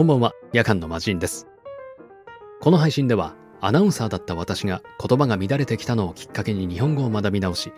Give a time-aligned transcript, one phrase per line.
[0.00, 1.46] こんばんは、夜間の魔人です。
[2.62, 7.70] この配信では、アナウンサーだった私が言葉が乱れてきたのをきっかけに日本語を学び直し、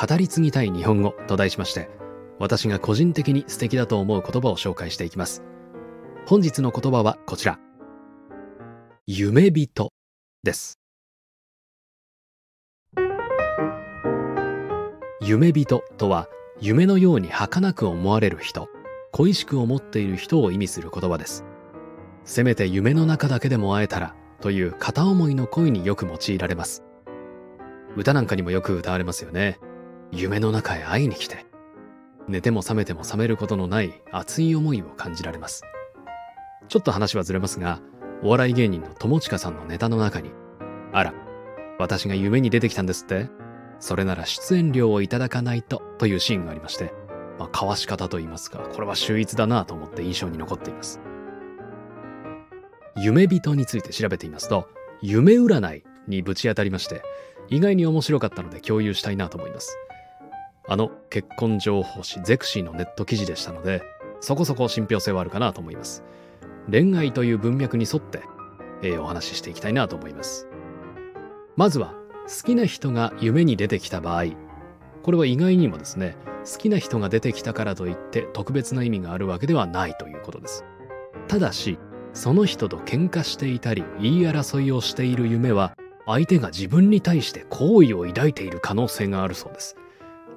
[0.00, 1.90] 語り継ぎたい日本語と題しまして、
[2.38, 5.42] 私が個人的に素敵だと思う言葉を紹介していきます。
[6.26, 7.58] 本日の言葉はこちら。
[9.08, 9.92] 夢人
[10.44, 10.78] です。
[15.20, 16.28] 夢人とは、
[16.60, 18.68] 夢のように儚く思われる人、
[19.10, 21.44] 恋しく思っている人を意味する言葉です。
[22.24, 26.82] せめて夢の中だけでも会えたらという片思いの恋によく用いられます。
[27.96, 29.58] 歌なんかにもよく歌われますよね。
[30.10, 31.46] 夢の中へ会いに来て。
[32.26, 35.62] 寝ても覚めても覚めることのない熱い思いを感じられます。
[36.68, 37.80] ちょっと話はずれますが、
[38.22, 40.30] お笑い芸人の友近さんのネタの中に、
[40.92, 41.12] あら、
[41.78, 43.28] 私が夢に出てきたんですって？
[43.80, 46.94] それなら出演料をいただかないとというシーンがありまして、
[47.38, 51.00] まあ、交わし方といいますか、これは秀逸だなと思って印象に残っています。
[52.96, 54.68] 夢人について調べていますと、
[55.02, 57.02] 夢占いにぶち当たりまして、
[57.48, 59.76] 意外に面白かったので共有したいなと思います。
[60.66, 63.82] あの結婚情報誌ゼクシーのネット記事でしたので、
[64.20, 66.04] そこそこ信憑性はあるかなと思います。
[66.70, 68.22] 恋愛という文脈に沿って、
[68.82, 70.48] えー、お話ししていきたいなと思います。
[71.56, 71.94] まずは、
[72.26, 74.28] 好きな人が夢に出てきた場合、
[75.02, 76.16] これは意外にもですね、
[76.50, 80.64] 好きな人が出てきたからといって特別な意味があるわけではないということです。
[81.28, 81.78] ただし、
[82.14, 85.76] その人と喧嘩していたり言い争いをしている夢は
[86.06, 89.76] 相手が自分に対して好意を抱いている可能性があるそうです。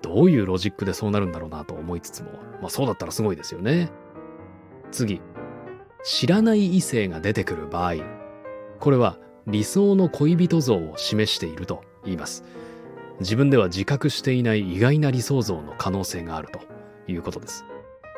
[0.00, 3.90] どういうロジックでそうなるんだろうなと思いつつも、まあそうだったらすごいですよね。
[4.92, 5.20] 次、
[6.04, 7.94] 知らない異性が出てくる場合、
[8.78, 12.44] これは理想の恋人像を示していると言います。
[13.20, 16.60] 自分では自覚していない意外な理想像の可能性があると
[17.10, 17.64] いうことです。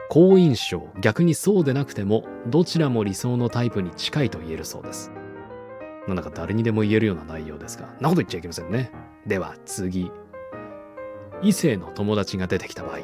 [0.08, 5.10] 好印象、逆にそうでなくても、どちらも理想のタイプに近いと言えるそうです。
[6.06, 8.92] なんだか誰にでも言えるような内容ですが、なこと言っちゃいけませんね。
[9.26, 10.10] では次。
[11.42, 12.98] 異性の友達が出てきた場合、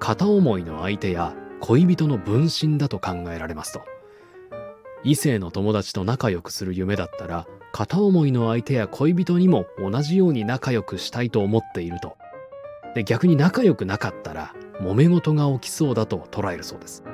[0.00, 3.82] 片思いの相手や恋人の分身だと考えられますと。
[5.04, 12.16] 異性の友達と仲良くする夢だったら、片思いの相手や恋人にも同じように仲良くしたいと思っていると。
[12.94, 17.04] で、逆に仲良くなかったら、揉め事が起きそうだと捉えるそうです。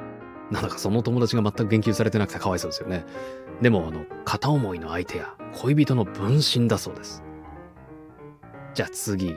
[0.51, 3.05] なんだかその友達が全く言及されてなくてかわいそうですよね。
[3.61, 7.23] でも、あの、片思いの相手や恋人の分身だそうです。
[8.75, 9.37] じゃあ次。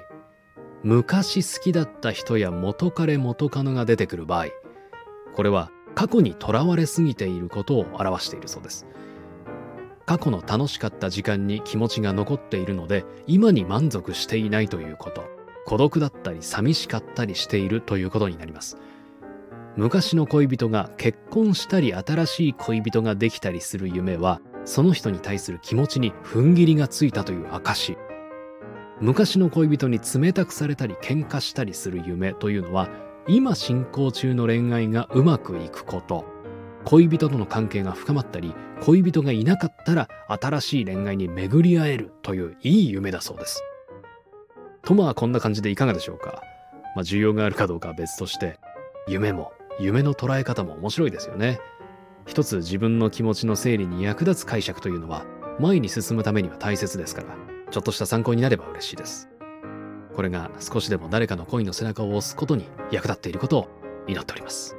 [0.83, 4.45] 昔好きだった人や元彼元カノが出てくる場合、
[5.35, 8.87] これは過去にとらわれすぎていることを表しているそうです。
[10.05, 15.40] 過去の楽しかった時間に気持ちが残っているので、今に満足していないということ。
[15.65, 18.77] 孤独だったり寂しかったりしているということになります。
[19.77, 27.95] 昔の恋人が結婚したり新しい恋人ができたりする夢はその人に対する気持ちに踏ん切りがついたという証
[28.99, 32.89] 昔の恋人に冷たくされたり喧嘩したりする夢というのは
[33.27, 36.25] 今進行中の恋愛がうまくいくこと。
[36.83, 43.63] 恋人との関係が深まったり恋人がいなかったら新しい恋愛に巡り合えるといういい夢だそうです。
[44.91, 46.43] とまあこんな感じでいかがでしょうか。
[46.95, 48.59] まあ需要があるかどうかは別として、
[49.07, 51.61] 夢も、夢の捉え方も面白いですよね。
[52.25, 55.25] 一つ自分の気持ちの整理に役立つ解釈というのは、
[55.59, 57.27] 前に進むためには大切ですから、
[57.71, 59.29] ちょっとした参考になれば嬉しいです。
[60.13, 63.69] これが少しでも誰かの恋の背中を押すことに役立っていることを
[64.07, 64.75] 祈っております。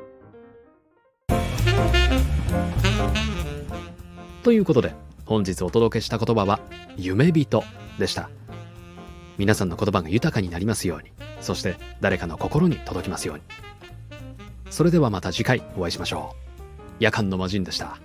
[4.42, 4.94] ということで、
[5.24, 6.60] 本日お届けした言葉は、
[6.98, 7.64] 夢人
[7.98, 8.28] でした。
[9.38, 11.10] 皆さんの言葉が豊かになりますように。
[11.40, 13.42] そして誰かの心に届きますように。
[14.70, 16.94] それではまた次回お会いしましょう。
[16.98, 17.98] 夜間の魔人でした。